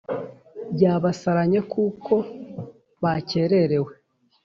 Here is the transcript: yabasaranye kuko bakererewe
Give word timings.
yabasaranye 0.81 1.59
kuko 1.73 2.13
bakererewe 3.03 3.93